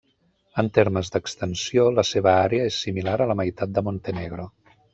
[0.61, 4.49] En termes d'extensió, la seva àrea és similar a la meitat de Montenegro.